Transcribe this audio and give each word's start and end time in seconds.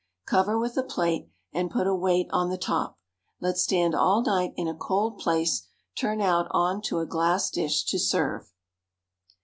cover 0.25 0.57
with 0.57 0.75
a 0.77 0.81
plate 0.81 1.29
and 1.53 1.69
put 1.69 1.85
a 1.85 1.93
weight 1.93 2.25
on 2.31 2.49
the 2.49 2.57
top, 2.57 2.97
let 3.39 3.55
stand 3.55 3.93
all 3.93 4.23
night 4.23 4.51
in 4.55 4.67
a 4.67 4.73
cold 4.73 5.19
place; 5.19 5.67
turn 5.95 6.19
out 6.19 6.47
on 6.49 6.81
to 6.81 6.97
a 6.97 7.05
glass 7.05 7.51
dish 7.51 7.83
to 7.85 7.99
serve. 7.99 8.51